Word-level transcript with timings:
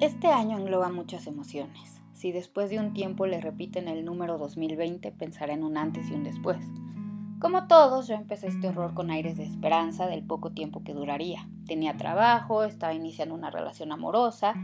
Este 0.00 0.28
año 0.28 0.58
engloba 0.58 0.88
muchas 0.88 1.26
emociones. 1.26 2.00
Si 2.14 2.32
después 2.32 2.70
de 2.70 2.78
un 2.78 2.94
tiempo 2.94 3.26
le 3.26 3.38
repiten 3.38 3.86
el 3.86 4.06
número 4.06 4.38
2020, 4.38 5.12
pensará 5.12 5.52
en 5.52 5.62
un 5.62 5.76
antes 5.76 6.10
y 6.10 6.14
un 6.14 6.24
después. 6.24 6.64
Como 7.38 7.66
todos, 7.66 8.08
yo 8.08 8.14
empecé 8.14 8.46
este 8.46 8.68
horror 8.68 8.94
con 8.94 9.10
aires 9.10 9.36
de 9.36 9.44
esperanza 9.44 10.06
del 10.06 10.22
poco 10.22 10.52
tiempo 10.52 10.82
que 10.84 10.94
duraría. 10.94 11.46
Tenía 11.66 11.98
trabajo, 11.98 12.64
estaba 12.64 12.94
iniciando 12.94 13.34
una 13.34 13.50
relación 13.50 13.92
amorosa, 13.92 14.54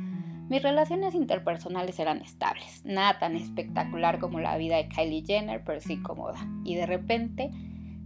mis 0.49 0.63
relaciones 0.63 1.15
interpersonales 1.15 1.99
eran 1.99 2.23
estables, 2.23 2.83
nada 2.87 3.19
tan 3.19 3.37
espectacular 3.37 4.19
como 4.19 4.41
la 4.41 4.57
vida 4.57 4.77
de 4.77 4.89
Kylie 4.89 5.23
Jenner, 5.27 5.63
pero 5.67 5.83
sí 5.83 6.01
cómoda. 6.01 6.49
Y 6.65 6.77
de 6.77 6.87
repente 6.87 7.51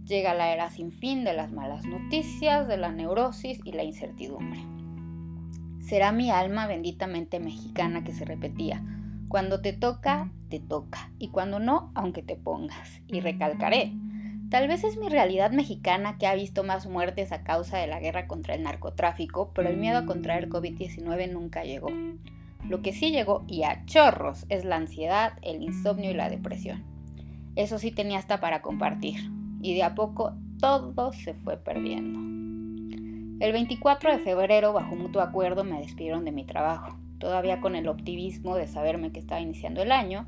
llega 0.03 0.33
la 0.33 0.51
era 0.51 0.69
sin 0.69 0.91
fin 0.91 1.23
de 1.23 1.33
las 1.33 1.53
malas 1.53 1.85
noticias, 1.85 2.67
de 2.67 2.75
la 2.75 2.91
neurosis 2.91 3.61
y 3.63 3.71
la 3.71 3.83
incertidumbre. 3.83 4.80
Será 5.81 6.11
mi 6.11 6.31
alma 6.31 6.67
benditamente 6.67 7.39
mexicana 7.39 8.03
que 8.03 8.13
se 8.13 8.23
repetía. 8.23 8.83
Cuando 9.27 9.61
te 9.61 9.73
toca, 9.73 10.31
te 10.49 10.59
toca. 10.59 11.11
Y 11.17 11.29
cuando 11.29 11.59
no, 11.59 11.91
aunque 11.95 12.21
te 12.21 12.35
pongas. 12.35 13.01
Y 13.07 13.19
recalcaré. 13.19 13.93
Tal 14.49 14.67
vez 14.67 14.83
es 14.83 14.97
mi 14.97 15.07
realidad 15.07 15.51
mexicana 15.51 16.17
que 16.17 16.27
ha 16.27 16.35
visto 16.35 16.63
más 16.63 16.85
muertes 16.85 17.31
a 17.31 17.43
causa 17.43 17.77
de 17.77 17.87
la 17.87 17.99
guerra 17.99 18.27
contra 18.27 18.53
el 18.53 18.63
narcotráfico, 18.63 19.51
pero 19.55 19.69
el 19.69 19.77
miedo 19.77 19.99
a 19.99 20.05
contraer 20.05 20.49
COVID-19 20.49 21.31
nunca 21.31 21.63
llegó. 21.63 21.89
Lo 22.67 22.81
que 22.81 22.91
sí 22.91 23.11
llegó, 23.11 23.45
y 23.47 23.63
a 23.63 23.85
chorros, 23.85 24.45
es 24.49 24.65
la 24.65 24.75
ansiedad, 24.75 25.33
el 25.41 25.63
insomnio 25.63 26.11
y 26.11 26.15
la 26.15 26.29
depresión. 26.29 26.83
Eso 27.55 27.79
sí 27.79 27.91
tenía 27.91 28.19
hasta 28.19 28.39
para 28.39 28.61
compartir, 28.61 29.31
y 29.61 29.73
de 29.73 29.83
a 29.83 29.95
poco 29.95 30.33
todo 30.59 31.13
se 31.13 31.33
fue 31.33 31.57
perdiendo. 31.57 32.40
El 33.41 33.53
24 33.53 34.11
de 34.11 34.19
febrero, 34.19 34.71
bajo 34.71 34.95
mutuo 34.95 35.19
acuerdo, 35.19 35.63
me 35.63 35.79
despidieron 35.79 36.25
de 36.25 36.31
mi 36.31 36.45
trabajo, 36.45 36.95
todavía 37.17 37.59
con 37.59 37.75
el 37.75 37.87
optimismo 37.87 38.55
de 38.55 38.67
saberme 38.67 39.11
que 39.11 39.19
estaba 39.19 39.41
iniciando 39.41 39.81
el 39.81 39.91
año 39.91 40.27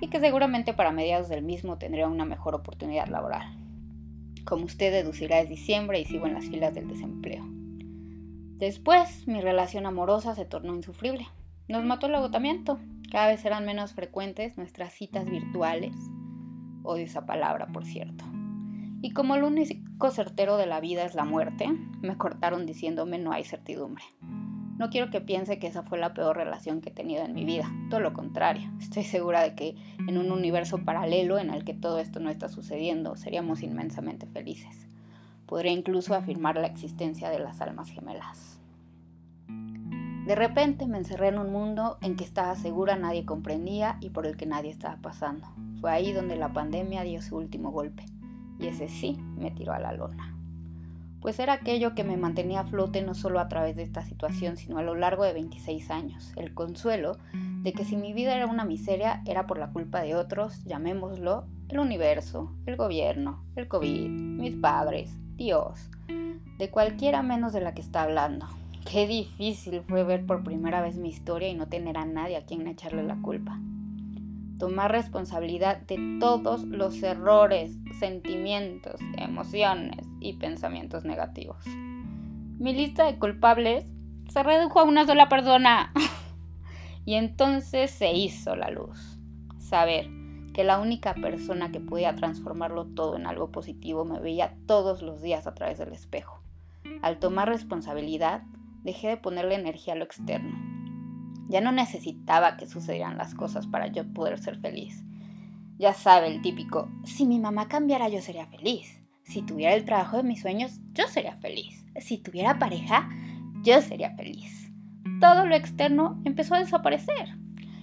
y 0.00 0.08
que 0.08 0.20
seguramente 0.20 0.72
para 0.72 0.90
mediados 0.90 1.28
del 1.28 1.42
mismo 1.42 1.76
tendría 1.76 2.08
una 2.08 2.24
mejor 2.24 2.54
oportunidad 2.54 3.08
laboral. 3.08 3.58
Como 4.46 4.64
usted 4.64 4.90
deducirá 4.90 5.40
es 5.40 5.50
diciembre 5.50 6.00
y 6.00 6.06
sigo 6.06 6.26
en 6.26 6.32
las 6.32 6.46
filas 6.46 6.74
del 6.74 6.88
desempleo. 6.88 7.44
Después, 8.56 9.28
mi 9.28 9.42
relación 9.42 9.84
amorosa 9.84 10.34
se 10.34 10.46
tornó 10.46 10.74
insufrible. 10.74 11.26
Nos 11.68 11.84
mató 11.84 12.06
el 12.06 12.14
agotamiento. 12.14 12.78
Cada 13.12 13.26
vez 13.26 13.44
eran 13.44 13.66
menos 13.66 13.92
frecuentes 13.92 14.56
nuestras 14.56 14.94
citas 14.94 15.28
virtuales. 15.28 15.94
Odio 16.84 17.04
esa 17.04 17.26
palabra, 17.26 17.66
por 17.66 17.84
cierto. 17.84 18.24
Y 19.06 19.12
como 19.12 19.36
lo 19.36 19.46
único 19.46 20.10
certero 20.10 20.56
de 20.56 20.66
la 20.66 20.80
vida 20.80 21.04
es 21.04 21.14
la 21.14 21.24
muerte, 21.24 21.68
me 22.02 22.16
cortaron 22.16 22.66
diciéndome 22.66 23.20
no 23.20 23.30
hay 23.30 23.44
certidumbre. 23.44 24.02
No 24.20 24.90
quiero 24.90 25.10
que 25.10 25.20
piense 25.20 25.60
que 25.60 25.68
esa 25.68 25.84
fue 25.84 25.96
la 25.96 26.12
peor 26.12 26.36
relación 26.36 26.80
que 26.80 26.88
he 26.88 26.92
tenido 26.92 27.24
en 27.24 27.32
mi 27.32 27.44
vida, 27.44 27.70
todo 27.88 28.00
lo 28.00 28.12
contrario. 28.12 28.68
Estoy 28.80 29.04
segura 29.04 29.42
de 29.42 29.54
que 29.54 29.76
en 30.08 30.18
un 30.18 30.32
universo 30.32 30.78
paralelo 30.78 31.38
en 31.38 31.50
el 31.50 31.62
que 31.62 31.72
todo 31.72 32.00
esto 32.00 32.18
no 32.18 32.30
está 32.30 32.48
sucediendo, 32.48 33.14
seríamos 33.14 33.62
inmensamente 33.62 34.26
felices. 34.26 34.88
Podría 35.46 35.70
incluso 35.70 36.12
afirmar 36.16 36.56
la 36.56 36.66
existencia 36.66 37.30
de 37.30 37.38
las 37.38 37.60
almas 37.60 37.90
gemelas. 37.90 38.58
De 39.46 40.34
repente 40.34 40.88
me 40.88 40.98
encerré 40.98 41.28
en 41.28 41.38
un 41.38 41.52
mundo 41.52 41.96
en 42.02 42.16
que 42.16 42.24
estaba 42.24 42.56
segura 42.56 42.96
nadie 42.96 43.24
comprendía 43.24 43.98
y 44.00 44.10
por 44.10 44.26
el 44.26 44.36
que 44.36 44.46
nadie 44.46 44.72
estaba 44.72 44.96
pasando. 44.96 45.46
Fue 45.80 45.92
ahí 45.92 46.12
donde 46.12 46.34
la 46.34 46.52
pandemia 46.52 47.04
dio 47.04 47.22
su 47.22 47.36
último 47.36 47.70
golpe 47.70 48.04
y 48.58 48.68
ese 48.68 48.88
sí 48.88 49.18
me 49.36 49.50
tiró 49.50 49.72
a 49.72 49.78
la 49.78 49.92
lona. 49.92 50.34
Pues 51.20 51.40
era 51.40 51.54
aquello 51.54 51.94
que 51.94 52.04
me 52.04 52.16
mantenía 52.16 52.60
a 52.60 52.64
flote 52.64 53.02
no 53.02 53.14
solo 53.14 53.40
a 53.40 53.48
través 53.48 53.76
de 53.76 53.82
esta 53.82 54.02
situación, 54.02 54.56
sino 54.56 54.78
a 54.78 54.82
lo 54.82 54.94
largo 54.94 55.24
de 55.24 55.32
26 55.32 55.90
años, 55.90 56.32
el 56.36 56.54
consuelo 56.54 57.16
de 57.62 57.72
que 57.72 57.84
si 57.84 57.96
mi 57.96 58.12
vida 58.12 58.36
era 58.36 58.46
una 58.46 58.64
miseria 58.64 59.22
era 59.26 59.46
por 59.46 59.58
la 59.58 59.72
culpa 59.72 60.02
de 60.02 60.14
otros, 60.14 60.62
llamémoslo 60.64 61.46
el 61.68 61.80
universo, 61.80 62.52
el 62.66 62.76
gobierno, 62.76 63.42
el 63.56 63.66
COVID, 63.66 64.08
mis 64.08 64.54
padres, 64.54 65.10
Dios, 65.36 65.90
de 66.58 66.70
cualquiera 66.70 67.22
menos 67.22 67.52
de 67.52 67.60
la 67.60 67.74
que 67.74 67.80
está 67.80 68.02
hablando. 68.02 68.46
Qué 68.88 69.08
difícil 69.08 69.82
fue 69.82 70.04
ver 70.04 70.26
por 70.26 70.44
primera 70.44 70.80
vez 70.80 70.96
mi 70.96 71.08
historia 71.08 71.48
y 71.48 71.54
no 71.54 71.66
tener 71.66 71.98
a 71.98 72.04
nadie 72.04 72.36
a 72.36 72.46
quien 72.46 72.68
echarle 72.68 73.02
la 73.02 73.16
culpa 73.16 73.58
tomar 74.58 74.90
responsabilidad 74.90 75.78
de 75.82 76.18
todos 76.20 76.64
los 76.64 77.02
errores, 77.02 77.72
sentimientos, 77.98 79.00
emociones 79.16 80.06
y 80.20 80.34
pensamientos 80.34 81.04
negativos. 81.04 81.64
Mi 82.58 82.72
lista 82.72 83.04
de 83.04 83.18
culpables 83.18 83.84
se 84.28 84.42
redujo 84.42 84.80
a 84.80 84.84
una 84.84 85.06
sola 85.06 85.28
persona. 85.28 85.92
y 87.04 87.14
entonces 87.14 87.90
se 87.90 88.12
hizo 88.12 88.56
la 88.56 88.70
luz. 88.70 89.18
Saber 89.58 90.08
que 90.54 90.64
la 90.64 90.78
única 90.78 91.14
persona 91.14 91.70
que 91.70 91.80
podía 91.80 92.14
transformarlo 92.14 92.86
todo 92.86 93.16
en 93.16 93.26
algo 93.26 93.52
positivo 93.52 94.04
me 94.04 94.20
veía 94.20 94.56
todos 94.66 95.02
los 95.02 95.20
días 95.20 95.46
a 95.46 95.54
través 95.54 95.78
del 95.78 95.92
espejo. 95.92 96.40
Al 97.02 97.18
tomar 97.18 97.48
responsabilidad, 97.48 98.42
dejé 98.82 99.08
de 99.08 99.16
ponerle 99.16 99.54
energía 99.54 99.92
a 99.92 99.96
lo 99.96 100.04
externo 100.04 100.65
ya 101.48 101.60
no 101.60 101.72
necesitaba 101.72 102.56
que 102.56 102.66
sucedieran 102.66 103.18
las 103.18 103.34
cosas 103.34 103.66
para 103.66 103.86
yo 103.88 104.06
poder 104.12 104.38
ser 104.38 104.58
feliz. 104.58 105.04
Ya 105.78 105.92
sabe 105.92 106.28
el 106.28 106.42
típico, 106.42 106.88
si 107.04 107.26
mi 107.26 107.38
mamá 107.38 107.68
cambiara 107.68 108.08
yo 108.08 108.20
sería 108.20 108.46
feliz. 108.46 109.00
Si 109.24 109.42
tuviera 109.42 109.74
el 109.74 109.84
trabajo 109.84 110.16
de 110.16 110.22
mis 110.22 110.40
sueños, 110.40 110.80
yo 110.92 111.06
sería 111.08 111.34
feliz. 111.36 111.84
Si 112.00 112.18
tuviera 112.18 112.58
pareja, 112.58 113.08
yo 113.62 113.82
sería 113.82 114.14
feliz. 114.16 114.70
Todo 115.20 115.46
lo 115.46 115.54
externo 115.54 116.20
empezó 116.24 116.54
a 116.54 116.60
desaparecer. 116.60 117.36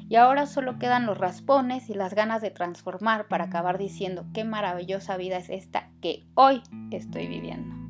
Y 0.09 0.16
ahora 0.16 0.45
solo 0.45 0.80
quedan 0.80 1.06
los 1.06 1.18
raspones 1.18 1.90
y 1.90 1.94
las 1.94 2.13
ganas 2.13 2.41
de 2.41 2.51
transformar 2.51 3.28
para 3.28 3.45
acabar 3.45 3.78
diciendo 3.78 4.25
qué 4.34 4.44
maravillosa 4.44 5.18
vida 5.18 5.38
es 5.38 5.50
esta 5.50 5.90
que 6.01 6.25
hoy 6.35 6.62
estoy 6.91 7.28
viviendo. 7.28 7.82